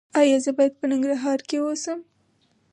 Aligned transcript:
ایا 0.19 0.37
زه 0.43 0.51
باید 0.57 0.73
په 0.79 0.85
ننګرهار 0.91 1.39
کې 1.47 1.57
اوسم؟ 1.61 1.99